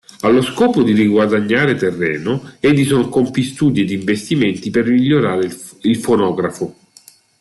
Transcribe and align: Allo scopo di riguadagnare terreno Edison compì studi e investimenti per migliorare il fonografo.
Allo 0.21 0.41
scopo 0.41 0.81
di 0.81 0.93
riguadagnare 0.93 1.75
terreno 1.75 2.53
Edison 2.59 3.07
compì 3.07 3.43
studi 3.43 3.85
e 3.85 3.93
investimenti 3.93 4.71
per 4.71 4.87
migliorare 4.89 5.47
il 5.81 5.97
fonografo. 5.97 6.75